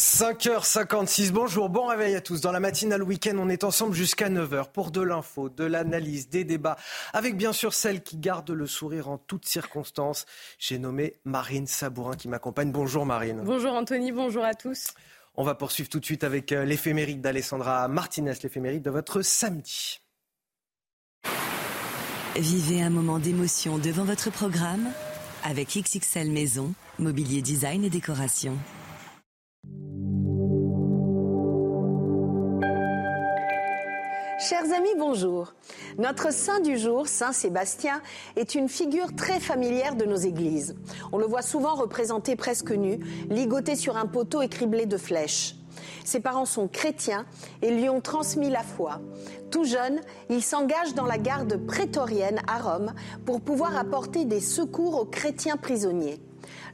[0.00, 2.40] 5h56, bonjour, bon réveil à tous.
[2.40, 6.42] Dans la matinale week-end, on est ensemble jusqu'à 9h pour de l'info, de l'analyse, des
[6.42, 6.78] débats,
[7.12, 10.24] avec bien sûr celle qui garde le sourire en toutes circonstances.
[10.58, 12.72] J'ai nommé Marine Sabourin qui m'accompagne.
[12.72, 13.42] Bonjour Marine.
[13.44, 14.94] Bonjour Anthony, bonjour à tous.
[15.34, 20.00] On va poursuivre tout de suite avec euh, l'éphéméride d'Alessandra Martinez, l'éphéméride de votre samedi.
[22.36, 24.88] Vivez un moment d'émotion devant votre programme
[25.44, 28.56] avec XXL Maison, mobilier design et décoration.
[34.40, 35.52] Chers amis, bonjour.
[35.98, 38.00] Notre saint du jour, Saint Sébastien,
[38.36, 40.76] est une figure très familière de nos églises.
[41.12, 45.56] On le voit souvent représenté presque nu, ligoté sur un poteau et criblé de flèches.
[46.06, 47.26] Ses parents sont chrétiens
[47.60, 49.02] et lui ont transmis la foi.
[49.50, 52.94] Tout jeune, il s'engage dans la garde prétorienne à Rome
[53.26, 56.18] pour pouvoir apporter des secours aux chrétiens prisonniers.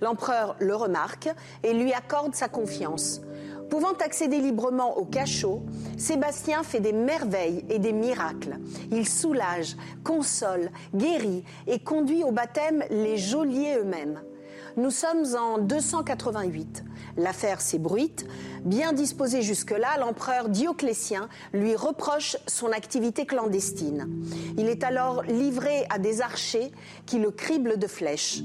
[0.01, 1.31] L'empereur le remarque
[1.65, 3.23] et lui accorde sa confiance.
[3.71, 5.63] Pouvant accéder librement au cachot,
[5.99, 8.59] Sébastien fait des merveilles et des miracles.
[8.93, 14.21] Il soulage, console, guérit et conduit au baptême les geôliers eux-mêmes.
[14.77, 16.85] Nous sommes en 288.
[17.17, 18.27] L'affaire s'ébruite.
[18.63, 24.07] Bien disposé jusque-là, l'empereur Dioclétien lui reproche son activité clandestine.
[24.59, 26.73] Il est alors livré à des archers
[27.07, 28.43] qui le criblent de flèches.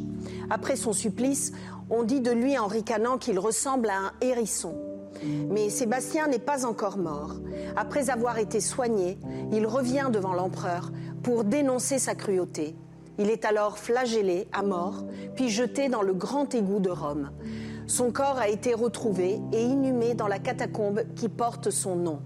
[0.50, 1.52] Après son supplice,
[1.90, 4.91] on dit de lui en ricanant qu'il ressemble à un hérisson.
[5.24, 7.36] Mais Sébastien n'est pas encore mort.
[7.76, 9.18] Après avoir été soigné,
[9.52, 10.92] il revient devant l'empereur
[11.24, 12.76] pour dénoncer sa cruauté.
[13.18, 15.06] Il est alors flagellé à mort,
[15.36, 17.32] puis jeté dans le grand égout de Rome.
[17.88, 22.20] Son corps a été retrouvé et inhumé dans la catacombe qui porte son nom.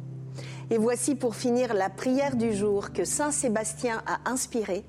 [0.70, 4.84] Et voici pour finir la prière du jour que Saint Sébastien a inspirée.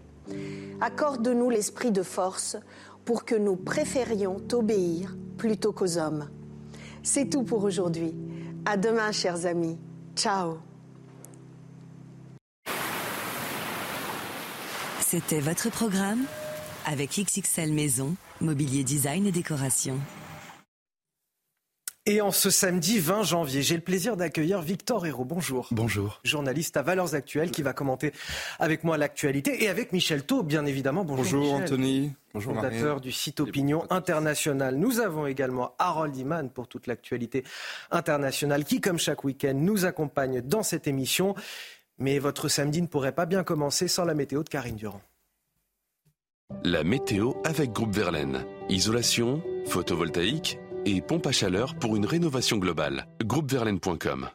[0.80, 2.56] Accorde-nous l'esprit de force
[3.04, 6.28] pour que nous préférions t'obéir plutôt qu'aux hommes.
[7.06, 8.12] C'est tout pour aujourd'hui.
[8.64, 9.78] À demain, chers amis.
[10.16, 10.58] Ciao.
[15.00, 16.24] C'était votre programme
[16.84, 20.00] avec XXL Maison, mobilier design et décoration.
[22.08, 25.24] Et en ce samedi 20 janvier, j'ai le plaisir d'accueillir Victor Hérault.
[25.24, 25.66] Bonjour.
[25.72, 26.20] Bonjour.
[26.22, 28.12] Journaliste à Valeurs Actuelles qui va commenter
[28.60, 31.04] avec moi l'actualité et avec Michel Thau, bien évidemment.
[31.04, 32.12] Bonjour, Bonjour Anthony.
[32.32, 34.76] Bonjour fondateur du site Opinion International.
[34.76, 37.42] Nous avons également Harold Iman pour toute l'actualité
[37.90, 41.34] internationale qui, comme chaque week-end, nous accompagne dans cette émission.
[41.98, 45.02] Mais votre samedi ne pourrait pas bien commencer sans la météo de Karine Durand.
[46.62, 48.44] La météo avec Groupe Verlaine.
[48.68, 53.06] Isolation, photovoltaïque et pompe à chaleur pour une rénovation globale.
[53.22, 54.30] Groupeverlaine.com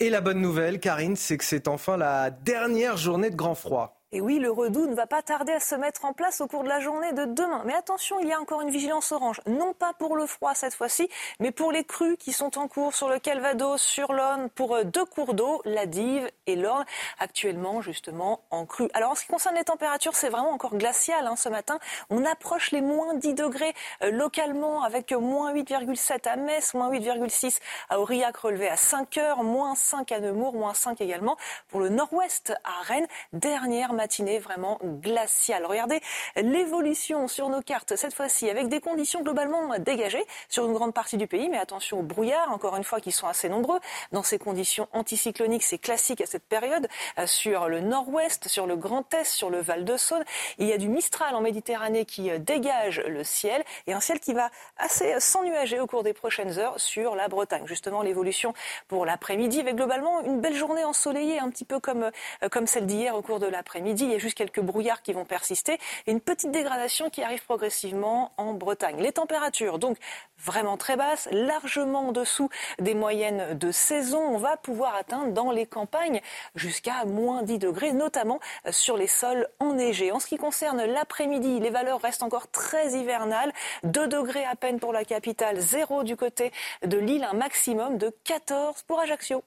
[0.00, 3.97] Et la bonne nouvelle, Karine, c'est que c'est enfin la dernière journée de grand froid.
[4.10, 6.62] Et oui, le redout ne va pas tarder à se mettre en place au cours
[6.64, 7.62] de la journée de demain.
[7.66, 9.42] Mais attention, il y a encore une vigilance orange.
[9.46, 11.10] Non pas pour le froid cette fois-ci,
[11.40, 14.84] mais pour les crues qui sont en cours sur le Calvados, sur l'Orne, pour euh,
[14.84, 16.86] deux cours d'eau, la Dive et l'Orne,
[17.18, 18.88] actuellement justement en crue.
[18.94, 21.78] Alors en ce qui concerne les températures, c'est vraiment encore glacial hein, ce matin.
[22.08, 27.58] On approche les moins 10 degrés euh, localement avec moins 8,7 à Metz, moins 8,6
[27.90, 31.36] à Aurillac relevé à 5 heures, moins 5 à Nemours, moins 5 également
[31.68, 33.06] pour le nord-ouest à Rennes.
[33.34, 35.66] Dernière matinée vraiment glaciale.
[35.66, 36.00] Regardez
[36.36, 41.16] l'évolution sur nos cartes cette fois-ci avec des conditions globalement dégagées sur une grande partie
[41.16, 43.80] du pays, mais attention aux brouillards, encore une fois, qui sont assez nombreux.
[44.12, 46.86] Dans ces conditions anticycloniques, c'est classique à cette période.
[47.18, 50.24] Euh, sur le nord-ouest, sur le Grand Est, sur le Val de Saône,
[50.58, 54.20] il y a du Mistral en Méditerranée qui euh, dégage le ciel et un ciel
[54.20, 57.66] qui va assez euh, s'ennuager au cours des prochaines heures sur la Bretagne.
[57.66, 58.54] Justement, l'évolution
[58.86, 62.10] pour l'après-midi avec globalement une belle journée ensoleillée, un petit peu comme,
[62.52, 65.14] comme celle d'hier au cours de l'après-midi midi, il y a juste quelques brouillards qui
[65.14, 69.00] vont persister et une petite dégradation qui arrive progressivement en Bretagne.
[69.00, 69.96] Les températures, donc,
[70.36, 74.20] vraiment très basses, largement en dessous des moyennes de saison.
[74.20, 76.20] On va pouvoir atteindre dans les campagnes
[76.54, 78.40] jusqu'à moins 10 degrés, notamment
[78.70, 80.12] sur les sols enneigés.
[80.12, 83.52] En ce qui concerne l'après-midi, les valeurs restent encore très hivernales.
[83.84, 86.52] 2 degrés à peine pour la capitale, 0 du côté
[86.84, 89.42] de Lille, un maximum de 14 pour Ajaccio.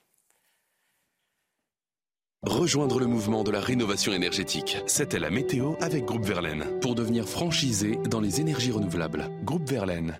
[2.47, 4.77] Rejoindre le mouvement de la rénovation énergétique.
[4.87, 6.65] C'était la météo avec Groupe Verlaine.
[6.81, 9.29] Pour devenir franchisé dans les énergies renouvelables.
[9.43, 10.19] Groupe Verlaine.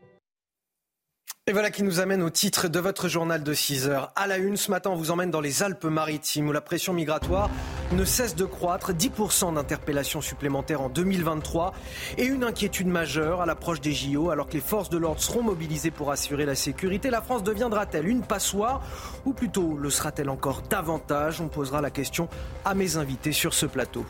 [1.51, 4.13] Et voilà qui nous amène au titre de votre journal de 6 heures.
[4.15, 7.50] À la une, ce matin, on vous emmène dans les Alpes-Maritimes où la pression migratoire
[7.92, 11.74] ne cesse de croître, 10% d'interpellations supplémentaires en 2023
[12.18, 15.44] et une inquiétude majeure à l'approche des JO alors que les forces de l'ordre seront
[15.44, 17.09] mobilisées pour assurer la sécurité.
[17.09, 18.81] La France deviendra-t-elle une passoire
[19.25, 21.42] ou plutôt le sera-t-elle encore davantage?
[21.42, 22.30] On posera la question
[22.63, 24.06] à mes invités sur ce plateau.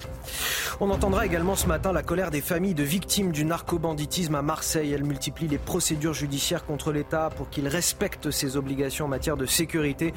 [0.79, 4.93] On entendra également ce matin la colère des familles de victimes du narcobanditisme à Marseille.
[4.93, 9.45] Elle multiplie les procédures judiciaires contre l'État pour qu'il respecte ses obligations en matière de
[9.45, 10.13] sécurité.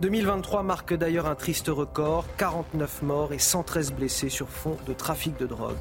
[0.00, 5.38] 2023 marque d'ailleurs un triste record, 49 morts et 113 blessés sur fond de trafic
[5.38, 5.76] de drogue.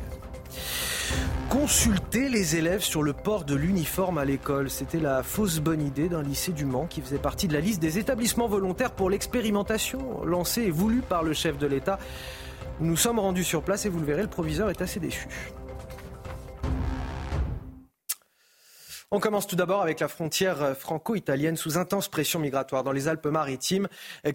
[1.50, 6.08] Consulter les élèves sur le port de l'uniforme à l'école, c'était la fausse bonne idée
[6.08, 10.24] d'un lycée du Mans qui faisait partie de la liste des établissements volontaires pour l'expérimentation
[10.24, 11.98] lancée et voulue par le chef de l'État.
[12.80, 15.28] Nous sommes rendus sur place et vous le verrez, le proviseur est assez déçu.
[19.12, 22.84] On commence tout d'abord avec la frontière franco-italienne sous intense pression migratoire.
[22.84, 23.88] Dans les Alpes-Maritimes,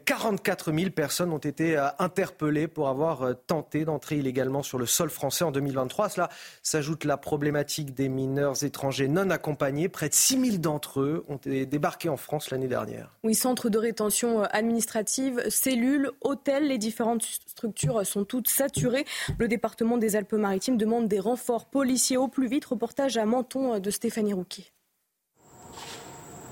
[0.04, 4.86] 44 000 personnes ont été euh, interpellées pour avoir euh, tenté d'entrer illégalement sur le
[4.86, 6.08] sol français en 2023.
[6.08, 6.28] Cela
[6.64, 9.88] s'ajoute la problématique des mineurs étrangers non accompagnés.
[9.88, 13.14] Près de 6 000 d'entre eux ont été débarqués en France l'année dernière.
[13.22, 19.04] Oui, centre de rétention euh, administrative, cellules, hôtels, les différentes structures sont toutes saturées.
[19.38, 22.64] Le département des Alpes-Maritimes demande des renforts policiers au plus vite.
[22.64, 24.63] Reportage à Menton de Stéphanie Rouquier.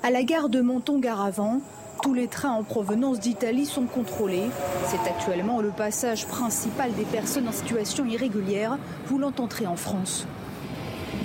[0.04, 1.60] À la gare de Menton-Garavant,
[2.02, 4.50] tous les trains en provenance d'Italie sont contrôlés.
[4.88, 10.26] C'est actuellement le passage principal des personnes en situation irrégulière voulant entrer en France.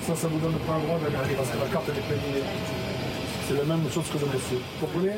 [0.05, 2.45] Ça, ça vous donne pas un droit d'aller parce que la carte est périmée.
[3.47, 4.59] C'est la même chose que le monsieur.
[4.79, 5.13] Vous comprenez?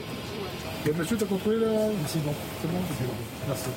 [0.85, 1.31] Le monsieur, t'as là?
[2.07, 3.13] C'est bon, c'est bon, c'est bon.
[3.45, 3.69] Merci.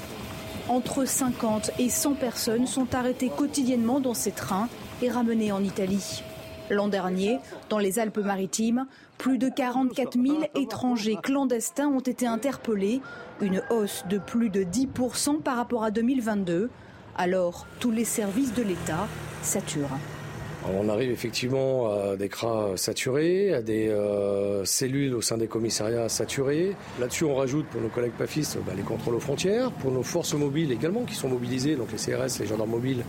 [0.69, 4.69] Entre 50 et 100 personnes sont arrêtées quotidiennement dans ces trains
[5.03, 6.23] et ramenées en Italie.
[6.71, 7.39] L'an dernier,
[7.69, 8.87] dans les Alpes-Maritimes,
[9.19, 13.01] plus de 44 000 étrangers clandestins ont été interpellés,
[13.41, 16.71] une hausse de plus de 10% par rapport à 2022.
[17.17, 19.07] Alors, tous les services de l'État
[19.43, 19.99] saturent.
[20.65, 26.09] On arrive effectivement à des cras saturés, à des euh, cellules au sein des commissariats
[26.09, 26.77] saturés.
[27.01, 30.35] Là-dessus, on rajoute pour nos collègues PAFIS bah, les contrôles aux frontières, pour nos forces
[30.35, 33.05] mobiles également qui sont mobilisées, donc les CRS, les gendarmes mobiles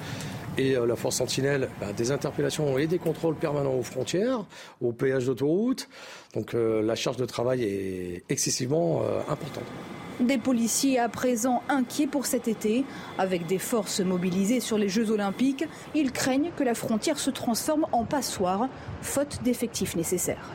[0.58, 4.46] et euh, la force sentinelle, bah, des interpellations et des contrôles permanents aux frontières,
[4.82, 5.90] aux péages d'autoroute.
[6.34, 9.64] Donc euh, la charge de travail est excessivement euh, importante.
[10.20, 12.86] Des policiers à présent inquiets pour cet été.
[13.18, 15.66] Avec des forces mobilisées sur les Jeux olympiques,
[15.96, 18.70] ils craignent que la frontière se transforme en passoire,
[19.02, 20.50] faute d'effectifs nécessaires.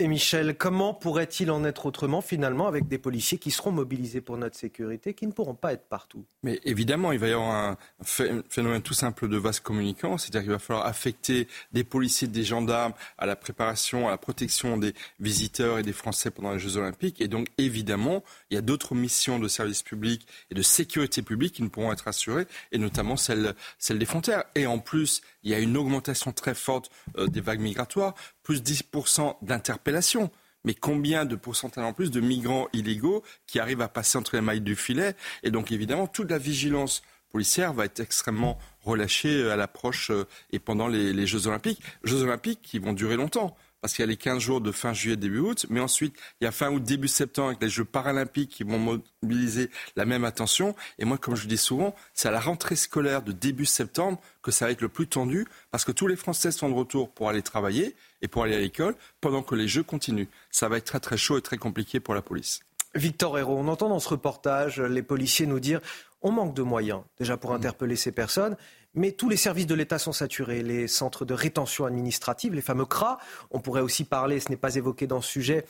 [0.00, 4.38] Et Michel, comment pourrait-il en être autrement finalement avec des policiers qui seront mobilisés pour
[4.38, 6.24] notre sécurité, qui ne pourront pas être partout?
[6.42, 10.52] Mais évidemment, il va y avoir un phénomène tout simple de vase communicant, c'est-à-dire qu'il
[10.52, 15.78] va falloir affecter des policiers, des gendarmes à la préparation, à la protection des visiteurs
[15.78, 17.20] et des Français pendant les Jeux Olympiques.
[17.20, 21.56] Et donc évidemment, il y a d'autres missions de service public et de sécurité publique
[21.56, 24.44] qui ne pourront être assurées, et notamment celle, celle des frontières.
[24.54, 28.14] Et en plus, il y a une augmentation très forte euh, des vagues migratoires,
[28.50, 30.28] plus 10% d'interpellations.
[30.64, 34.42] Mais combien de pourcentage en plus de migrants illégaux qui arrivent à passer entre les
[34.42, 35.14] mailles du filet?
[35.44, 40.26] Et donc évidemment, toute la vigilance policière va être extrêmement relâchée euh, à l'approche euh,
[40.50, 41.80] et pendant les, les Jeux Olympiques.
[42.02, 44.92] Jeux Olympiques qui vont durer longtemps parce qu'il y a les 15 jours de fin
[44.92, 47.84] juillet, début août, mais ensuite, il y a fin août, début septembre avec les Jeux
[47.84, 50.74] paralympiques qui vont mobiliser la même attention.
[50.98, 54.20] Et moi, comme je le dis souvent, c'est à la rentrée scolaire de début septembre
[54.42, 57.10] que ça va être le plus tendu, parce que tous les Français sont de retour
[57.10, 60.28] pour aller travailler et pour aller à l'école, pendant que les Jeux continuent.
[60.50, 62.60] Ça va être très très chaud et très compliqué pour la police.
[62.94, 65.80] Victor Hérault, on entend dans ce reportage les policiers nous dire
[66.22, 67.56] on manque de moyens déjà pour mmh.
[67.56, 68.56] interpeller ces personnes
[68.94, 70.62] mais tous les services de l'État sont saturés.
[70.62, 73.18] Les centres de rétention administrative, les fameux CRA,
[73.50, 75.64] on pourrait aussi parler, ce n'est pas évoqué dans ce sujet,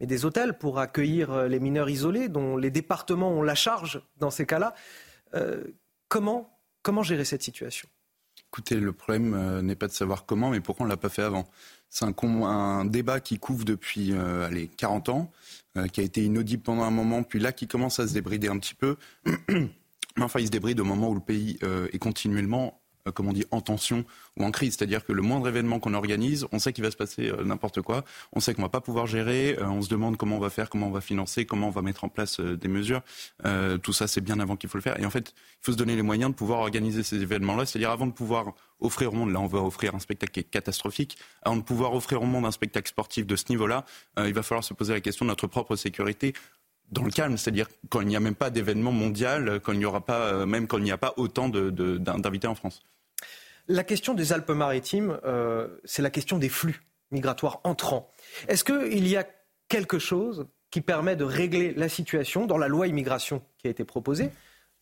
[0.00, 4.02] mais des hôtels pour accueillir euh, les mineurs isolés, dont les départements ont la charge
[4.18, 4.74] dans ces cas-là.
[5.34, 5.64] Euh,
[6.08, 7.88] comment, comment gérer cette situation?
[8.48, 11.08] Écoutez, le problème euh, n'est pas de savoir comment, mais pourquoi on ne l'a pas
[11.08, 11.46] fait avant?
[11.88, 15.30] C'est un, débat qui couvre depuis allez, 40 ans,
[15.92, 18.58] qui a été inaudible pendant un moment, puis là qui commence à se débrider un
[18.58, 18.96] petit peu.
[20.16, 23.26] Mais enfin, il se débride au moment où le pays euh, est continuellement, euh, comme
[23.26, 24.04] on dit, en tension
[24.36, 24.76] ou en crise.
[24.76, 27.82] C'est-à-dire que le moindre événement qu'on organise, on sait qu'il va se passer euh, n'importe
[27.82, 28.04] quoi.
[28.32, 29.56] On sait qu'on va pas pouvoir gérer.
[29.60, 32.04] on se demande comment on va faire, comment on va financer, comment on va mettre
[32.04, 33.02] en place des mesures.
[33.82, 35.00] tout ça, c'est bien avant qu'il faut le faire.
[35.00, 37.66] Et en fait, il faut se donner les moyens de pouvoir organiser ces événements-là.
[37.66, 40.44] C'est-à-dire avant de pouvoir offrir au monde, là on va offrir un spectacle qui est
[40.44, 43.84] catastrophique, avant de pouvoir offrir au monde un spectacle sportif de ce niveau-là,
[44.18, 46.34] il va falloir se poser la question de notre propre sécurité
[46.90, 49.84] dans le calme, c'est-à-dire quand il n'y a même pas d'événement mondial, quand il n'y
[49.84, 52.82] aura pas, euh, même quand il n'y a pas autant d'invités en France.
[53.66, 58.10] La question des Alpes-Maritimes, euh, c'est la question des flux migratoires entrants.
[58.48, 59.26] Est-ce qu'il y a
[59.68, 63.84] quelque chose qui permet de régler la situation dans la loi immigration qui a été
[63.84, 64.30] proposée,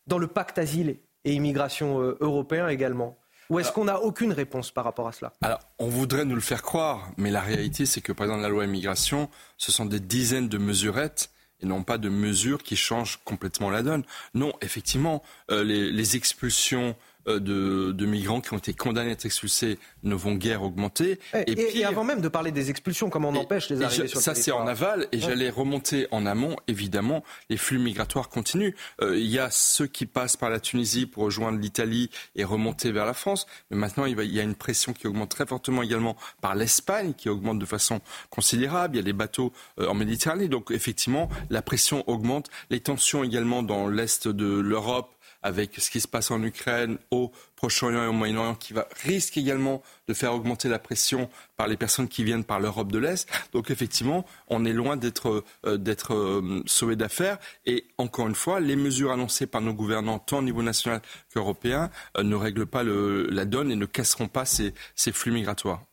[0.06, 3.18] dans le pacte asile et immigration euh, européen également?
[3.50, 5.32] Ou est-ce qu'on n'a aucune réponse par rapport à cela?
[5.42, 8.49] Alors, on voudrait nous le faire croire, mais la réalité, c'est que, par exemple, la
[8.49, 9.28] loi immigration,
[9.59, 11.30] ce sont des dizaines de mesurettes
[11.62, 14.04] et non pas de mesures qui changent complètement la donne.
[14.35, 16.97] Non, effectivement, euh, les, les, expulsions
[17.29, 21.19] euh, de, migrants qui ont été condamnés à être expulsés ne vont guère augmenter.
[21.47, 24.23] Et, puis, avant même de parler des expulsions, comment on empêche les arrivées sur le
[24.23, 25.07] Ça, c'est en aval.
[25.12, 26.57] Et j'allais remonter en amont.
[26.69, 28.75] Évidemment, les flux migratoires continuent.
[29.00, 32.93] Euh, il y a ceux qui passent par la Tunisie pour rejoindre l'Italie et remonter
[32.93, 33.47] vers la France.
[33.71, 37.29] Mais maintenant, il, y a une pression qui augmente très fortement également par l'Espagne, qui
[37.29, 38.00] augmente de façon
[38.31, 38.97] considérable.
[38.97, 40.49] Il y a des bateaux euh, en Méditerranée.
[40.49, 42.50] Donc, effectivement, la pression augmente.
[42.71, 47.33] Les tensions également dans l'Est de l'Europe avec ce qui se passe en Ukraine, au
[47.57, 51.77] Proche-Orient et au Moyen-Orient, qui va, risque également de faire augmenter la pression par les
[51.77, 53.29] personnes qui viennent par l'Europe de l'Est.
[53.53, 57.39] Donc effectivement, on est loin d'être euh, d'être euh, sauvé d'affaires.
[57.67, 61.01] Et encore une fois, les mesures annoncées par nos gouvernants, tant au niveau national
[61.33, 64.73] qu'européen, euh, ne règlent pas la donne et ne casseront pas ces
[65.13, 65.85] flux migratoires.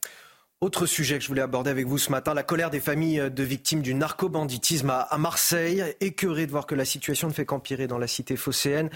[0.62, 3.42] Autre sujet que je voulais aborder avec vous ce matin, la colère des familles de
[3.42, 5.82] victimes du narcobanditisme à Marseille.
[6.00, 8.90] Écœurées de voir que la situation ne fait qu'empirer dans la cité phocéenne.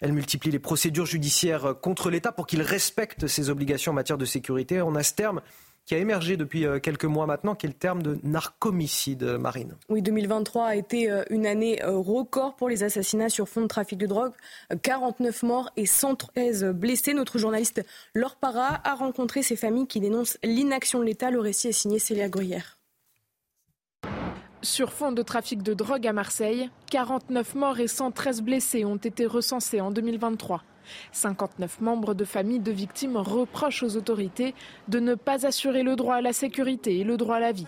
[0.00, 4.24] Elle multiplie les procédures judiciaires contre l'État pour qu'il respecte ses obligations en matière de
[4.24, 4.80] sécurité.
[4.80, 5.42] On a ce terme
[5.90, 9.74] qui a émergé depuis euh, quelques mois maintenant, qui est le terme de narcomicide marine.
[9.88, 13.66] Oui, 2023 a été euh, une année euh, record pour les assassinats sur fond de
[13.66, 14.30] trafic de drogue.
[14.82, 17.12] 49 morts et 113 blessés.
[17.12, 21.32] Notre journaliste Laure Para a rencontré ces familles qui dénoncent l'inaction de l'État.
[21.32, 22.78] Le récit est signé Célia Gruyère.
[24.62, 29.26] Sur fond de trafic de drogue à Marseille, 49 morts et 113 blessés ont été
[29.26, 30.62] recensés en 2023.
[31.12, 34.54] 59 membres de familles de victimes reprochent aux autorités
[34.88, 37.66] de ne pas assurer le droit à la sécurité et le droit à la vie.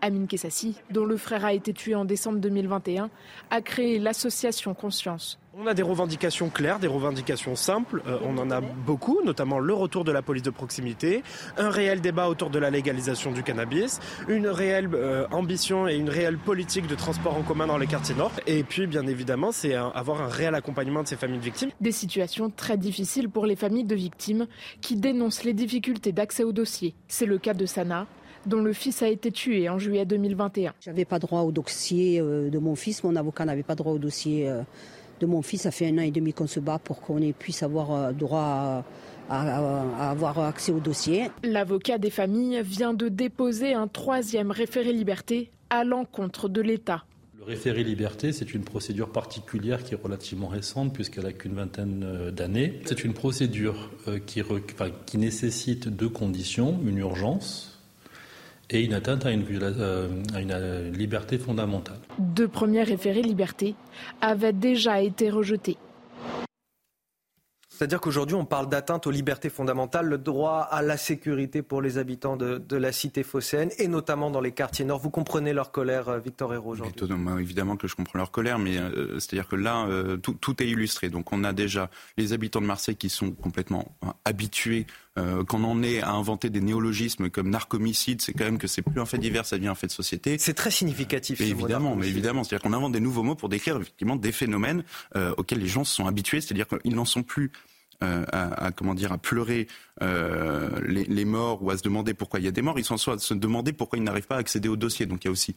[0.00, 3.10] Amine Kessassi, dont le frère a été tué en décembre 2021,
[3.50, 5.38] a créé l'association Conscience.
[5.54, 8.02] On a des revendications claires, des revendications simples.
[8.06, 11.22] Euh, on en a beaucoup, notamment le retour de la police de proximité,
[11.58, 16.08] un réel débat autour de la légalisation du cannabis, une réelle euh, ambition et une
[16.08, 18.32] réelle politique de transport en commun dans les quartiers nord.
[18.46, 21.70] Et puis, bien évidemment, c'est avoir un réel accompagnement de ces familles de victimes.
[21.82, 24.46] Des situations très difficiles pour les familles de victimes
[24.80, 26.94] qui dénoncent les difficultés d'accès au dossier.
[27.08, 28.06] C'est le cas de Sana,
[28.46, 30.74] dont le fils a été tué en juillet 2021.
[30.80, 33.98] J'avais pas droit au dossier euh, de mon fils, mon avocat n'avait pas droit au
[33.98, 34.50] dossier
[35.22, 35.62] de mon fils.
[35.62, 38.84] Ça fait un an et demi qu'on se bat pour qu'on puisse avoir euh, droit
[39.30, 41.30] à, avoir accès au dossier.
[41.42, 47.04] L'avocat des familles vient de déposer un troisième référé liberté à l'encontre de l'État.
[47.38, 52.02] Le référé liberté, c'est une procédure particulière qui est relativement récente puisqu'elle n'a qu'une vingtaine
[52.04, 52.80] euh, d'années.
[52.84, 57.71] C'est une procédure euh, qui nécessite deux conditions, une urgence
[58.72, 61.98] et une atteinte à une, euh, à une, euh, liberté fondamentale.
[62.18, 63.74] Deux premiers référés liberté
[64.20, 65.76] avaient déjà été rejetés.
[67.82, 71.98] C'est-à-dire qu'aujourd'hui, on parle d'atteinte aux libertés fondamentales, le droit à la sécurité pour les
[71.98, 75.00] habitants de, la cité phocéenne, et notamment dans les quartiers nord.
[75.00, 76.94] Vous comprenez leur colère, euh, Victor Hérault, aujourd'hui?
[77.40, 81.08] Évidemment que je comprends leur colère, mais euh, c'est-à-dire que là, euh, tout, est illustré.
[81.08, 86.00] Donc on a déjà les habitants de Marseille qui sont complètement habitués quand on est
[86.00, 89.44] à inventer des néologismes comme narcomicide, c'est quand même que c'est plus un fait divers,
[89.44, 90.36] ça devient un fait de société.
[90.38, 91.40] C'est très significatif.
[91.40, 94.84] évidemment, mais évidemment, c'est-à-dire qu'on invente des nouveaux mots pour décrire effectivement des phénomènes
[95.36, 97.52] auxquels les gens se sont habitués, c'est-à-dire qu'ils n'en sont plus
[98.02, 99.68] euh, à, comment dire à pleurer
[100.02, 102.96] euh, les, morts ou à se demander pourquoi il y a des morts, ils sont
[102.96, 105.06] soit à se demander pourquoi ils n'arrivent pas à accéder au dossier.
[105.06, 105.54] Donc il y a aussi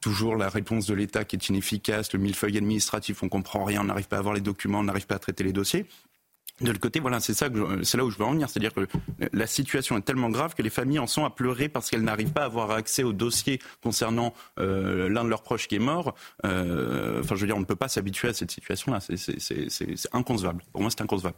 [0.00, 3.84] toujours la réponse de l'État qui est inefficace, le millefeuille administratif, on comprend rien, on
[3.84, 5.86] n'arrive pas à avoir les documents, on n'arrive pas à traiter les dossiers.
[6.60, 7.48] De l'autre côté, voilà, c'est ça,
[7.82, 8.86] c'est là où je veux en venir, c'est-à-dire que
[9.32, 12.32] la situation est tellement grave que les familles en sont à pleurer parce qu'elles n'arrivent
[12.32, 16.14] pas à avoir accès au dossier concernant euh, l'un de leurs proches qui est mort.
[16.44, 19.00] enfin, je veux dire, on ne peut pas s'habituer à cette situation-là.
[19.00, 20.62] C'est inconcevable.
[20.72, 21.36] Pour moi, c'est inconcevable.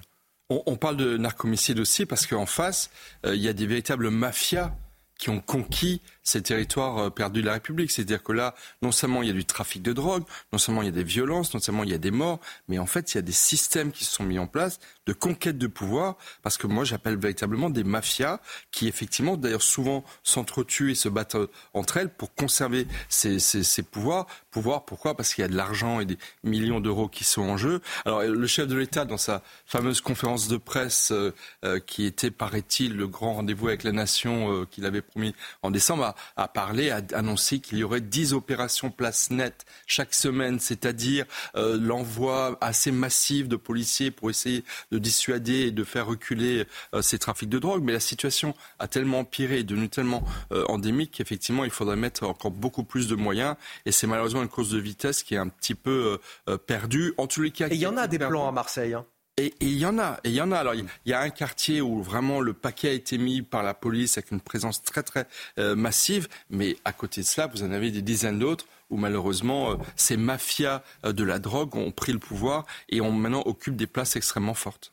[0.50, 2.90] On, parle de narcomicide aussi parce qu'en face,
[3.26, 4.75] euh, il y a des véritables mafias
[5.18, 7.90] qui ont conquis ces territoires euh, perdus de la République.
[7.90, 10.87] C'est-à-dire que là, non seulement il y a du trafic de drogue, non seulement il
[10.87, 13.16] y a des violences, non seulement il y a des morts, mais en fait, il
[13.16, 16.58] y a des systèmes qui se sont mis en place de conquête de pouvoir, parce
[16.58, 21.50] que moi, j'appelle véritablement des mafias qui, effectivement, d'ailleurs, souvent s'entretuent et se battent euh,
[21.72, 24.26] entre elles pour conserver ces, ces, pouvoirs.
[24.50, 25.16] Pouvoir, pourquoi?
[25.16, 27.80] Parce qu'il y a de l'argent et des millions d'euros qui sont en jeu.
[28.04, 32.94] Alors, le chef de l'État, dans sa fameuse conférence de presse, euh, qui était, paraît-il,
[32.94, 37.60] le grand rendez-vous avec la nation qu'il avait promis en décembre, a, parlé, a annoncé
[37.60, 41.24] qu'il y aurait 10 opérations place nette chaque semaine, c'est-à-dire
[41.56, 47.02] euh, l'envoi assez massif de policiers pour essayer de dissuader et de faire reculer euh,
[47.02, 47.82] ces trafics de drogue.
[47.82, 52.24] Mais la situation a tellement empiré, est devenue tellement euh, endémique qu'effectivement, il faudrait mettre
[52.24, 53.56] encore beaucoup plus de moyens.
[53.86, 56.18] Et c'est malheureusement une cause de vitesse qui est un petit peu
[56.66, 57.14] perdue.
[57.18, 58.94] En tous les cas, et il y en a des plans à Marseille.
[58.94, 59.04] Hein.
[59.38, 60.57] Et il y en a, il y en a.
[60.59, 63.73] Alors il y a un quartier où vraiment le paquet a été mis par la
[63.73, 65.28] police avec une présence très très
[65.61, 69.71] euh, massive, mais à côté de cela, vous en avez des dizaines d'autres où malheureusement
[69.71, 73.76] euh, ces mafias euh, de la drogue ont pris le pouvoir et ont maintenant occupent
[73.76, 74.92] des places extrêmement fortes.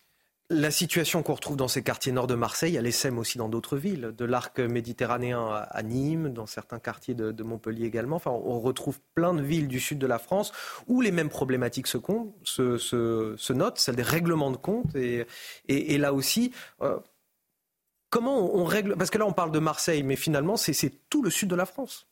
[0.52, 3.78] La situation qu'on retrouve dans ces quartiers nord de Marseille, elle sème aussi dans d'autres
[3.78, 8.18] villes, de l'arc méditerranéen à Nîmes, dans certains quartiers de, Montpellier également.
[8.18, 10.52] Enfin, on retrouve plein de villes du sud de la France
[10.86, 11.98] où les mêmes problématiques se,
[12.44, 14.96] se, notent, celle des règlements de compte.
[14.96, 15.25] Et,
[15.68, 16.52] et, là aussi,
[16.84, 17.00] euh,
[18.12, 21.32] comment on règle Parce que là, on parle de Marseille, mais finalement, c'est tout le
[21.32, 22.08] sud de la France.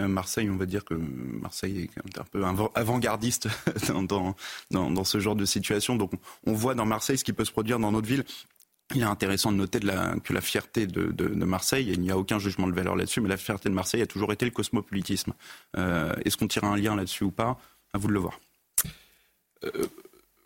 [0.00, 3.48] Euh, Marseille, on va dire que Marseille est un peu avant-gardiste
[4.08, 4.34] dans,
[4.70, 5.96] dans, ce genre de situation.
[5.96, 6.12] Donc
[6.46, 8.24] on voit dans Marseille ce qui peut se produire dans notre ville.
[8.94, 12.66] Il est intéressant de noter que la fierté de, Marseille, il n'y a aucun jugement
[12.66, 15.32] de valeur là-dessus, mais la fierté de Marseille a toujours été le cosmopolitisme.
[15.76, 17.58] Euh, est-ce qu'on tire un lien là-dessus ou pas?
[17.94, 18.38] À vous de le voir.
[19.64, 19.86] Euh,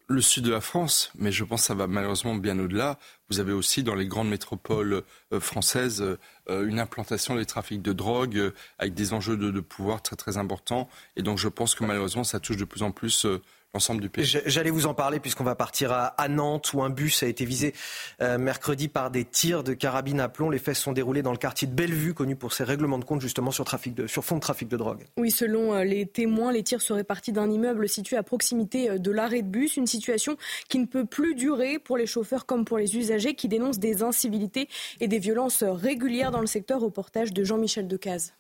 [0.09, 2.99] le sud de la France, mais je pense que ça va malheureusement bien au-delà.
[3.29, 5.03] Vous avez aussi dans les grandes métropoles
[5.35, 6.03] euh, françaises
[6.49, 10.17] euh, une implantation des trafics de drogue euh, avec des enjeux de, de, pouvoir très
[10.17, 10.89] très importants.
[11.17, 13.27] Et donc je pense que malheureusement ça touche de plus en plus
[13.75, 14.25] l'ensemble du pays.
[14.25, 17.75] J'allais vous en parler puisqu'on va partir à, Nantes où un bus a été visé
[18.21, 20.51] euh, mercredi par des tirs de carabine à plomb.
[20.51, 23.21] Les faits sont déroulés dans le quartier de Bellevue, connu pour ses règlements de compte
[23.21, 25.05] justement sur, trafic de, sur fond de trafic de drogue.
[25.17, 28.99] Oui, selon euh, les témoins, les tirs seraient partis d'un immeuble situé à proximité euh,
[28.99, 29.77] de l'arrêt de bus.
[29.77, 30.37] Une situation
[30.69, 34.03] qui ne peut plus durer pour les chauffeurs comme pour les usagers qui dénoncent des
[34.03, 34.69] incivilités
[35.01, 36.81] et des violences régulières dans le secteur.
[36.81, 38.33] Reportage de Jean-Michel Decaze.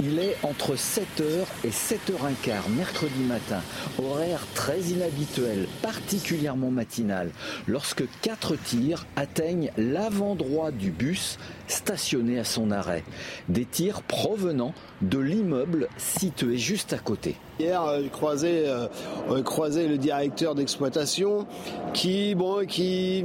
[0.00, 3.62] Il est entre 7h et 7h15 mercredi matin,
[3.98, 7.30] horaire très inhabituel, particulièrement matinal,
[7.66, 13.04] lorsque quatre tirs atteignent l'avant droit du bus stationné à son arrêt.
[13.48, 17.36] Des tirs provenant de l'immeuble situé juste à côté.
[17.58, 21.46] Hier, euh, j'ai croisé, euh, croisé le directeur d'exploitation
[21.94, 23.24] qui, bon, qui,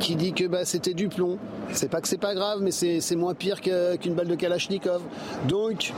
[0.00, 1.38] qui dit que bah, c'était du plomb.
[1.72, 5.02] C'est pas que c'est pas grave, mais c'est moins pire qu'une balle de Kalachnikov.
[5.46, 5.92] Donc,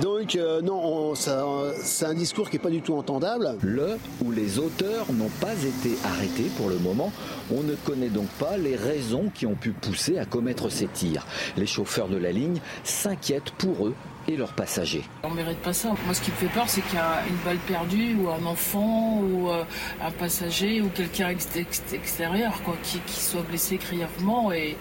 [0.00, 3.56] donc euh, non, c'est un discours qui n'est pas du tout entendable.
[3.62, 7.12] Le ou les auteurs n'ont pas été arrêtés pour le moment.
[7.50, 11.26] On ne connaît donc pas les raisons qui ont pu pousser à commettre ces tirs.
[11.56, 13.94] Les chauffeurs de la ligne s'inquiètent pour eux
[14.28, 15.04] et leurs passagers.
[15.22, 15.88] On mérite pas ça.
[16.04, 18.44] Moi, ce qui me fait peur, c'est qu'il y a une balle perdue ou un
[18.44, 19.64] enfant ou euh,
[20.02, 24.76] un passager ou quelqu'un extérieur quoi, qui, qui soit blessé grièvement et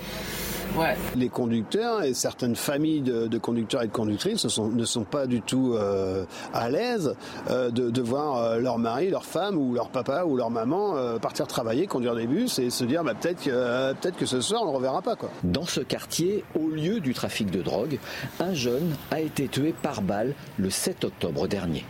[1.15, 5.73] les conducteurs et certaines familles de, conducteurs et de conductrices ne sont, pas du tout
[5.73, 7.15] euh, à l'aise
[7.49, 11.47] euh, de, voir euh, leur mari, leur femme ou leur papa ou leur maman partir
[11.47, 14.65] travailler, conduire des bus et se dire bah, peut-être que, peut que ce soir on
[14.65, 15.15] ne le reverra pas.
[15.15, 15.29] Quoi.
[15.43, 17.99] Dans ce quartier, au lieu du trafic de drogue,
[18.39, 21.85] un jeune a été tué par balle le 7 octobre dernier.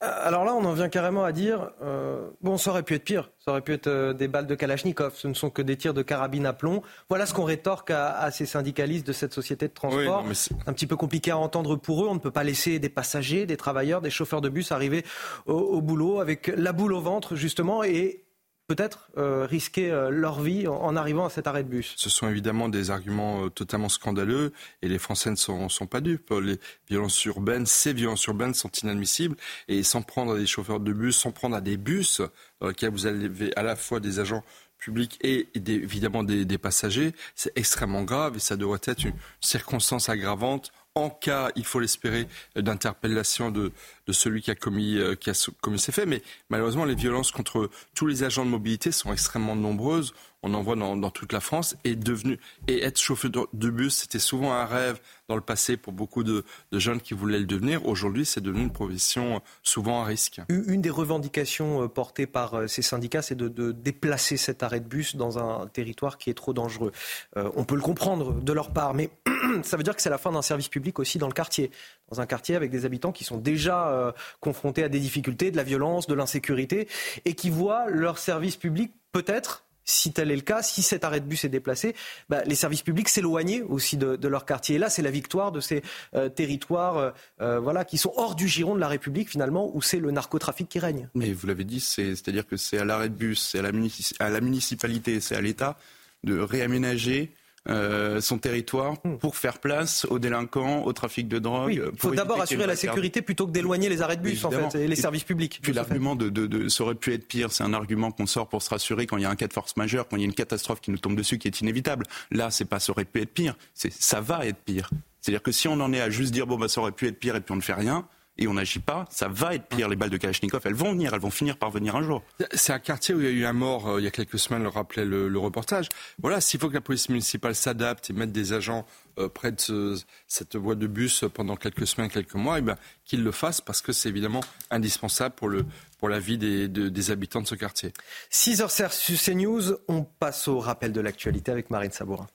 [0.00, 3.30] Alors là, on en vient carrément à dire, euh, bon, ça aurait pu être pire,
[3.44, 5.92] ça aurait pu être euh, des balles de Kalachnikov, ce ne sont que des tirs
[5.92, 6.82] de carabine à plomb.
[7.08, 10.24] Voilà ce qu'on rétorque à, ces syndicalistes de cette société de transport.
[10.34, 12.88] c'est un petit peu compliqué à entendre pour eux, on ne peut pas laisser des
[12.88, 15.04] passagers, des travailleurs, des chauffeurs de bus arriver
[15.46, 18.27] au boulot avec la boule au ventre, justement, et
[18.68, 21.94] peut-être euh, risquer euh, leur vie en, arrivant à cet arrêt de bus.
[21.96, 24.52] Ce sont évidemment des arguments euh, totalement scandaleux
[24.82, 26.30] et les Français ne sont, pas dupes.
[26.30, 29.36] Les violences urbaines, ces violences urbaines sont inadmissibles
[29.68, 32.20] et sans prendre à des chauffeurs de bus, sans prendre à des bus
[32.60, 34.44] dans lesquels vous avez à la fois des agents
[34.76, 40.08] publics et, évidemment des, des passagers, c'est extrêmement grave et ça devrait être une circonstance
[40.08, 43.72] aggravante en cas, il faut l'espérer, d'interpellation de,
[44.10, 46.06] celui qui a, commis, euh, qui a commis ces faits.
[46.06, 50.14] Mais malheureusement, les violences contre tous les agents de mobilité sont extrêmement nombreuses.
[50.42, 51.76] On en voit dans, toute la France.
[51.84, 55.92] Et, devenu, et être chauffeur de bus, c'était souvent un rêve dans le passé pour
[55.92, 57.86] beaucoup de, jeunes qui voulaient le devenir.
[57.86, 60.40] Aujourd'hui, c'est devenu une profession souvent à risque.
[60.48, 64.86] Une des revendications euh, portées par euh, ces syndicats, c'est de, déplacer cet arrêt de
[64.86, 66.92] bus dans un territoire qui est trop dangereux.
[67.36, 69.10] on peut le comprendre de leur part, mais
[69.62, 71.70] ça veut dire que c'est la fin d'un service public aussi dans le quartier.
[72.10, 75.56] Dans un quartier avec des habitants qui sont déjà euh, confrontés à des difficultés, de
[75.56, 76.88] la violence, de l'insécurité,
[77.24, 81.20] et qui voient leur service public peut-être si tel est le cas, si cet arrêt
[81.20, 81.94] de bus est déplacé,
[82.28, 84.76] bah, les services publics s'éloigner aussi de, leur quartier.
[84.76, 85.82] Et là, c'est la victoire de ces
[86.14, 89.98] euh, territoires euh, voilà, qui sont hors du giron de la République, finalement, où c'est
[89.98, 91.08] le narcotrafic qui règne.
[91.14, 95.20] Mais vous l'avez dit, c'est-à-dire que c'est à l'arrêt de bus, c'est à la, municipalité,
[95.20, 95.78] c'est à l'État
[96.24, 97.32] de réaménager
[97.68, 99.18] euh, son territoire hmm.
[99.18, 101.82] pour faire place aux délinquants, au trafic de drogue.
[101.92, 104.78] il faut d'abord assurer la sécurité plutôt que d'éloigner les arrêts de bus en fait,
[104.78, 105.58] et les services publics.
[105.62, 108.48] Puis l'argument de, de, de, ça aurait pu être pire, c'est un argument qu'on sort
[108.48, 110.24] pour se rassurer quand il y a un cas de force majeure, quand il y
[110.24, 112.06] a une catastrophe qui nous tombe dessus qui est inévitable.
[112.30, 114.90] Là, c'est pas ça aurait pu être pire, c'est ça va être pire.
[115.20, 117.18] C'est-à-dire que si on en est à juste dire bon bah ça aurait pu être
[117.18, 118.06] pire et puis on ne fait rien,
[118.38, 119.88] et on n'agit pas, ça va être pire.
[119.88, 122.22] Les balles de Kalachnikov, elles vont venir, elles vont finir par venir un jour.
[122.54, 124.38] C'est un quartier où il y a eu un mort euh, il y a quelques
[124.38, 125.88] semaines, le rappelait le, reportage.
[126.20, 128.86] Voilà, s'il faut que la police municipale s'adapte et mette des agents
[129.18, 129.96] euh, près de
[130.26, 133.82] cette voie de bus pendant quelques semaines, quelques mois, eh ben, qu'ils le fassent parce
[133.82, 135.64] que c'est évidemment indispensable pour, le,
[135.98, 137.92] pour la vie des, des habitants de ce quartier.
[138.30, 142.26] 6h sur CNews, on passe au rappel de l'actualité avec Marine Sabourin.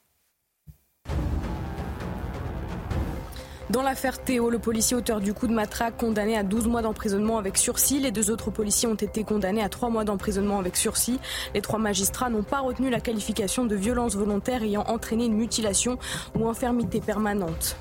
[3.73, 7.39] Dans l'affaire Théo, le policier auteur du coup de matraque condamné à 12 mois d'emprisonnement
[7.39, 7.99] avec sursis.
[7.99, 11.19] Les deux autres policiers ont été condamnés à 3 mois d'emprisonnement avec sursis.
[11.55, 15.97] Les trois magistrats n'ont pas retenu la qualification de violence volontaire ayant entraîné une mutilation
[16.37, 17.75] ou infirmité permanente.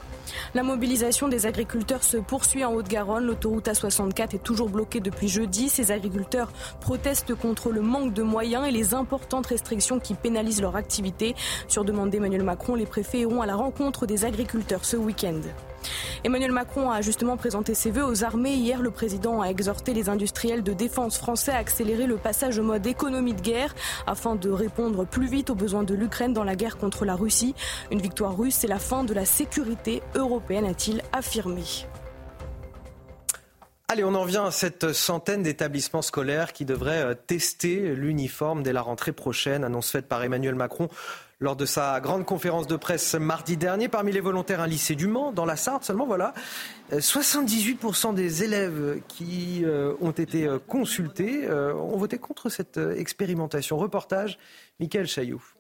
[0.55, 3.27] La mobilisation des agriculteurs se poursuit en Haute-Garonne.
[3.27, 5.69] L'autoroute A64 est toujours bloquée depuis jeudi.
[5.69, 10.75] Ces agriculteurs protestent contre le manque de moyens et les importantes restrictions qui pénalisent leur
[10.75, 11.35] activité.
[11.69, 15.43] Sur demande d'Emmanuel Macron, les préfets iront à la rencontre des agriculteurs ce week-end.
[16.25, 18.55] Emmanuel Macron a justement présenté ses vœux aux armées.
[18.55, 22.63] Hier, le président a exhorté les industriels de défense français à accélérer le passage au
[22.63, 23.75] mode économie de guerre
[24.07, 27.55] afin de répondre plus vite aux besoins de l'Ukraine dans la guerre contre la Russie.
[27.91, 31.63] Une victoire russe, c'est la fin de la sécurité européenne, a-t-il affirmé.
[33.93, 38.73] Allez, on en vient à cette centaine d'établissements scolaires qui devraient euh, tester l'uniforme dès
[38.73, 40.89] la rentrée prochaine, annonce faite par Emmanuel Macron
[41.43, 43.89] lors de sa grande conférence de presse mardi dernier.
[43.89, 46.35] Parmi les volontaires, un lycée du Mans, dans la Sarthe seulement, voilà.
[46.93, 53.77] 78% euh, des élèves qui euh, ont été euh, consultés ont voté contre cette expérimentation.
[53.77, 54.39] Reportage,
[54.79, 55.57] Michael Chaillouf.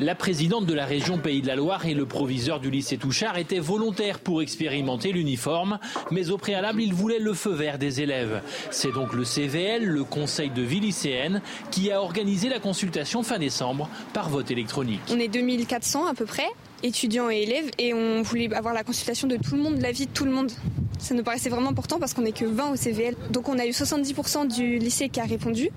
[0.00, 3.36] La présidente de la région Pays de la Loire et le proviseur du lycée Touchard
[3.36, 5.78] étaient volontaires pour expérimenter l'uniforme,
[6.10, 8.40] mais au préalable, ils voulaient le feu vert des élèves.
[8.70, 13.38] C'est donc le CVL, le Conseil de vie lycéenne, qui a organisé la consultation fin
[13.38, 15.02] décembre par vote électronique.
[15.10, 16.48] On est 2400 à peu près,
[16.82, 20.12] étudiants et élèves, et on voulait avoir la consultation de tout le monde, l'avis de
[20.12, 20.50] tout le monde.
[20.98, 23.16] Ça nous paraissait vraiment important parce qu'on n'est que 20 au CVL.
[23.32, 25.68] Donc on a eu 70% du lycée qui a répondu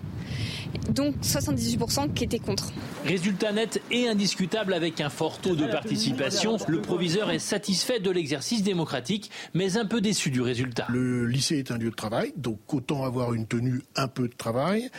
[0.89, 2.71] donc 78% qui étaient contre.
[3.05, 6.57] Résultat net et indiscutable avec un fort taux de participation.
[6.67, 10.85] Le proviseur est satisfait de l'exercice démocratique, mais un peu déçu du résultat.
[10.89, 14.35] Le lycée est un lieu de travail, donc autant avoir une tenue un peu de
[14.35, 14.89] travail.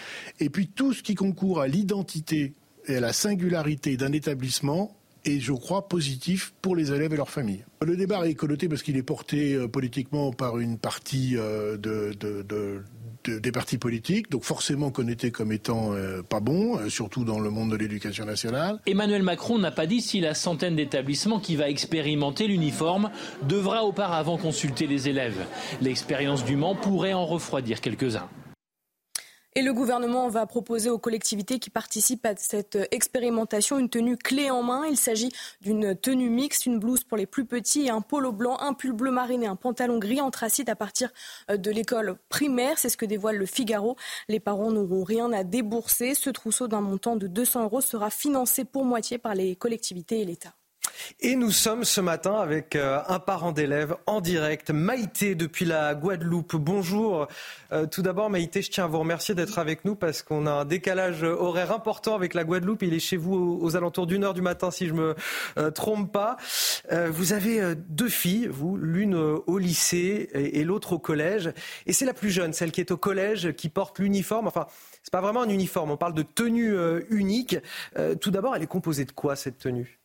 [0.41, 2.55] Et puis tout ce qui concourt à l'identité
[2.87, 7.31] et à la singularité d'un établissement est, je crois, positif pour les élèves et leurs
[7.31, 7.65] familles.
[7.83, 12.83] Le débat est connoté parce qu'il est porté euh, politiquement par une partie euh, de,
[13.31, 17.51] des partis politiques, donc forcément connoté comme étant euh, pas bon, euh, surtout dans le
[17.51, 18.79] monde de l'éducation nationale.
[18.87, 23.11] Emmanuel Macron n'a pas dit si la centaine d'établissements qui va expérimenter l'uniforme
[23.43, 25.47] devra auparavant consulter les élèves.
[25.81, 28.29] L'expérience du Mans pourrait en refroidir quelques-uns.
[29.57, 34.51] Et le gouvernement va proposer aux collectivités qui participent à cette expérimentation une tenue clé
[34.51, 34.85] en main.
[34.87, 38.59] Il s'agit d'une tenue mixte, une blouse pour les plus petits et un polo blanc,
[38.59, 41.13] un pull bleu marine et un pantalon gris anthracite à partir
[41.53, 42.79] euh, de l'école primaire.
[42.79, 43.95] C'est ce que dévoile le Figaro.
[44.29, 46.17] Les parents n'auront rien à débourser.
[46.17, 50.25] Ce trousseau d'un montant de 200 euros sera financé pour moitié par les collectivités et
[50.25, 50.55] l'État.
[51.21, 55.95] Et nous sommes ce matin avec euh, un parent d'élève en direct, Maïté depuis la
[55.95, 56.57] Guadeloupe.
[56.57, 57.29] Bonjour.
[57.73, 60.53] Euh, tout d'abord, Maïté, je tiens à vous remercier d'être avec nous parce qu'on a
[60.53, 62.83] un décalage horaire important avec la Guadeloupe.
[62.83, 65.15] Il est chez vous aux, alentours d'une heure du matin, si je me
[65.59, 66.37] euh, trompe pas.
[66.91, 71.53] vous avez deux filles, l'une au lycée et, l'autre au collège.
[71.87, 74.47] Et c'est la plus jeune, celle qui est au collège, qui porte l'uniforme.
[74.47, 74.67] Enfin,
[75.03, 75.91] c'est pas vraiment un uniforme.
[75.91, 76.75] On parle de tenue
[77.11, 77.57] unique.
[78.21, 80.04] tout d'abord, elle est composée de quoi cette tenue?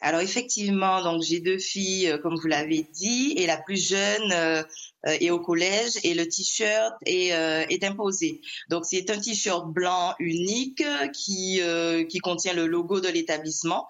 [0.00, 4.32] Alors effectivement, donc j'ai deux filles, euh, comme vous l'avez dit, et la plus jeune
[4.32, 4.62] euh,
[5.06, 8.40] euh, est au collège et le t-shirt est, est imposé.
[8.68, 11.60] Donc c'est un t-shirt blanc unique qui
[12.08, 13.86] qui contient le logo de l'établissement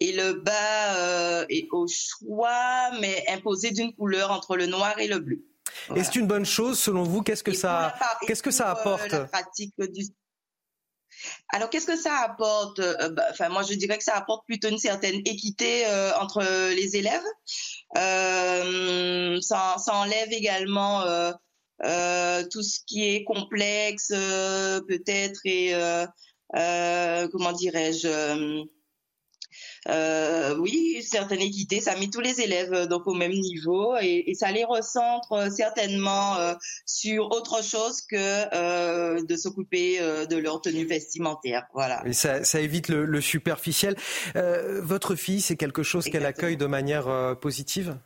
[0.00, 5.18] et le bas est au choix mais imposé d'une couleur entre le noir et le
[5.18, 5.44] bleu.
[5.96, 7.22] Et c'est une bonne chose selon vous?
[7.22, 7.94] Qu'est-ce que ça
[8.26, 10.04] qu'est-ce que ça apporte la pratique du
[11.50, 14.68] alors, qu'est-ce que ça apporte euh, bah, Enfin, moi, je dirais que ça apporte plutôt
[14.68, 16.42] une certaine équité euh, entre
[16.74, 17.22] les élèves.
[17.96, 21.04] Euh, ça, enlève également
[22.50, 25.74] tout ce qui est complexe, peut-être, et
[27.30, 28.64] comment dirais-je
[29.88, 34.50] euh, oui, certaine équité, ça met tous les élèves donc au même niveau et, ça
[34.50, 36.36] les recentre certainement
[36.86, 41.66] sur autre chose que de s'occuper de leur tenue vestimentaire.
[41.74, 42.02] Voilà.
[42.06, 43.96] Et ça, ça évite le, le superficiel.
[44.34, 47.96] votre fille, c'est quelque chose qu'elle accueille de manière positive?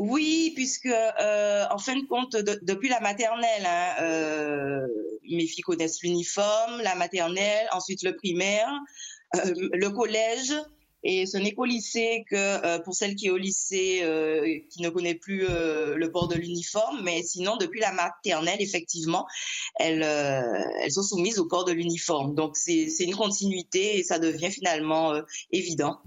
[0.00, 4.86] Oui, puisque euh, en fin de compte, depuis la maternelle, hein, euh,
[5.30, 10.54] mes filles connaissent l'uniforme, la maternelle, ensuite le primaire, euh, le collège.
[11.02, 14.02] Et ce n'est qu'au lycée que pour celle qui est au lycée,
[14.68, 19.26] qui ne connaît plus le port de l'uniforme, mais sinon depuis la maternelle, effectivement,
[19.76, 22.34] elles, elles sont soumises au port de l'uniforme.
[22.34, 25.14] Donc c'est une continuité et ça devient finalement
[25.52, 26.00] évident.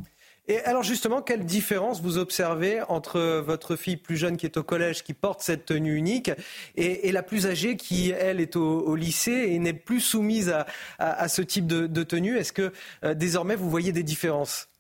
[0.47, 4.63] Et alors justement, quelle différence vous observez entre votre fille plus jeune qui est au
[4.63, 6.32] collège, qui porte cette tenue unique,
[6.75, 10.53] et, la plus âgée qui, elle, est au, lycée et n'est plus soumise
[10.99, 12.38] à, ce type de, tenue?
[12.38, 12.73] Est-ce que
[13.06, 14.72] euh, désormais vous voyez des différences?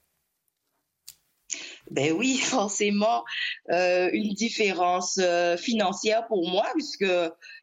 [1.91, 3.23] Ben oui, forcément,
[3.71, 7.05] euh, une différence euh, financière pour moi, puisque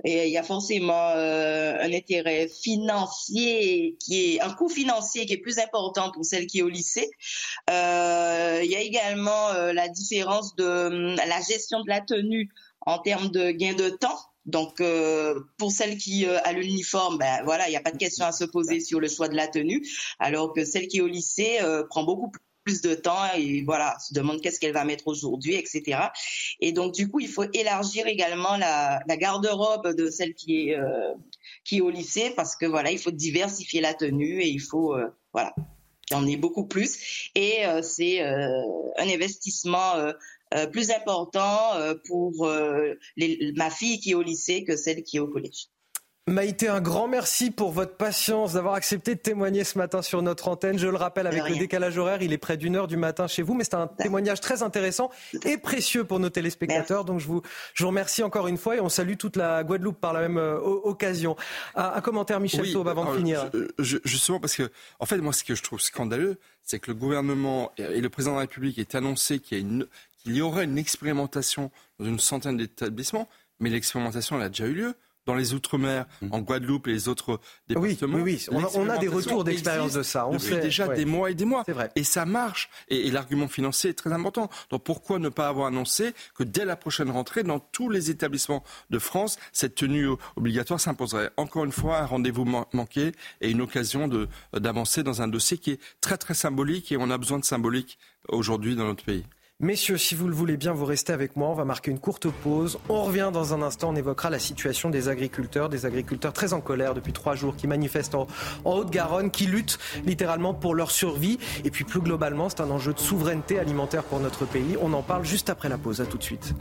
[0.04, 5.38] il y a forcément euh, un intérêt financier qui est un coût financier qui est
[5.38, 7.10] plus important pour celle qui est au lycée.
[7.68, 12.50] Il y a également la différence de la gestion de la tenue
[12.82, 14.18] en termes de gain de temps.
[14.46, 14.82] Donc,
[15.58, 18.44] pour celle qui a l'uniforme, ben voilà, il n'y a pas de question à se
[18.44, 19.86] poser sur le choix de la tenue,
[20.18, 22.32] alors que celle qui est au lycée prend beaucoup
[22.64, 26.08] plus de temps et voilà, se demande qu'est-ce qu'elle va mettre aujourd'hui, etc.
[26.60, 31.14] Et donc du coup, il faut élargir également la, garde-robe de celle qui est euh,
[31.64, 34.94] qui est au lycée parce que voilà, il faut diversifier la tenue et il faut
[34.94, 35.54] euh, voilà,
[36.12, 37.30] en ait beaucoup plus.
[37.34, 39.94] Et euh, c'est un investissement
[40.72, 41.74] plus important
[42.06, 45.68] pour ma fille qui est au lycée que celle qui est au collège.
[46.30, 50.46] Maïté, un grand merci pour votre patience d'avoir accepté de témoigner ce matin sur notre
[50.46, 50.78] antenne.
[50.78, 53.42] Je le rappelle, avec le décalage horaire, il est près d'une heure du matin chez
[53.42, 55.10] vous, mais c'est un témoignage très intéressant
[55.44, 57.04] et précieux pour nos téléspectateurs.
[57.04, 57.42] Donc je vous,
[57.74, 60.38] je vous remercie encore une fois et on salue toute la Guadeloupe par la même
[60.38, 61.34] euh, occasion.
[61.74, 63.50] Un, commentaire, Michel oui, avant de euh, finir.
[63.78, 67.72] justement, parce que, en fait, moi, ce que je trouve scandaleux, c'est que le gouvernement
[67.76, 69.84] et le président de la République aient annoncé qu'il
[70.26, 74.74] y, y aurait une expérimentation dans une centaine d'établissements, mais l'expérimentation, elle a déjà eu
[74.74, 74.94] lieu
[75.30, 76.28] dans les Outre-mer, mmh.
[76.32, 77.38] en Guadeloupe et les autres
[77.68, 78.18] départements.
[78.18, 80.26] Oui, oui, On, a, des retours d'expérience de ça.
[80.26, 81.62] On depuis sait, déjà des mois et des mois.
[81.68, 81.88] Vrai.
[81.94, 82.68] Et ça marche.
[82.88, 84.50] Et, l'argument financier est très important.
[84.70, 88.64] Donc pourquoi ne pas avoir annoncé que dès la prochaine rentrée, dans tous les établissements
[88.90, 91.30] de France, cette tenue obligatoire s'imposerait?
[91.36, 94.10] Encore une fois, un rendez-vous manqué et une occasion
[94.52, 97.98] d'avancer dans un dossier qui est très très symbolique et on a besoin de symbolique
[98.28, 99.24] aujourd'hui dans notre pays.
[99.62, 101.50] Messieurs, si vous le voulez bien, vous restez avec moi.
[101.50, 102.78] On va marquer une courte pause.
[102.88, 103.90] On revient dans un instant.
[103.90, 107.66] On évoquera la situation des agriculteurs, des agriculteurs très en colère depuis trois jours, qui
[107.66, 108.26] manifestent en,
[108.64, 111.38] Haute-Garonne, qui luttent littéralement pour leur survie.
[111.62, 114.78] Et puis plus globalement, c'est un enjeu de souveraineté alimentaire pour notre pays.
[114.80, 116.00] On en parle juste après la pause.
[116.00, 116.54] À tout de suite.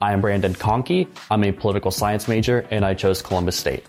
[0.00, 1.06] I am Brandon Conkey.
[1.30, 3.84] I'm a political science major and I chose Columbus State.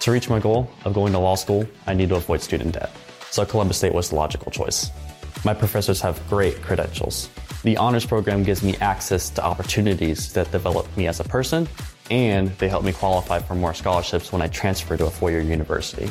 [0.00, 2.90] To reach my goal of going to law school, I need to avoid student debt.
[3.30, 4.90] So Columbus State was the logical choice.
[5.44, 7.28] My professors have great credentials.
[7.62, 11.68] The honors program gives me access to opportunities that develop me as a person,
[12.10, 15.40] and they help me qualify for more scholarships when I transfer to a four year
[15.40, 16.08] university.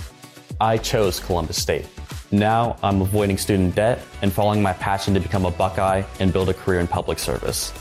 [0.60, 1.88] I chose Columbus State.
[2.32, 6.50] Now I'm avoiding student debt and following my passion to become a Buckeye and build
[6.50, 7.72] a career in public service.